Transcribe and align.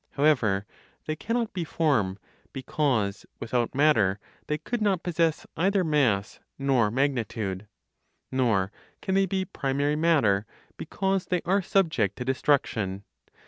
However, 0.13 0.65
they 1.05 1.15
cannot 1.15 1.53
be 1.53 1.63
form, 1.63 2.17
because, 2.53 3.23
without 3.39 3.75
matter, 3.75 4.17
they 4.47 4.57
could 4.57 4.81
not 4.81 5.03
possess 5.03 5.45
either 5.55 5.83
mass 5.83 6.39
nor 6.57 6.89
magnitude. 6.89 7.67
Nor 8.31 8.71
can 9.03 9.13
they 9.13 9.27
be 9.27 9.45
primary 9.45 9.95
matter, 9.95 10.47
because 10.75 11.27
they 11.27 11.43
are 11.45 11.61
subject 11.61 12.15
to 12.15 12.25
destruction. 12.25 13.03